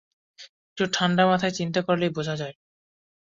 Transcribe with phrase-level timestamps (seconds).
[0.67, 2.55] একটু ঠাণ্ডা মাথায় চিন্তা করলেই বোঝা যায়।